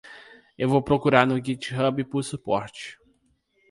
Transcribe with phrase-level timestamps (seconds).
[0.57, 2.97] Eu vou procurar no Github por suporte.